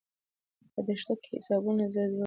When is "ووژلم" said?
2.05-2.19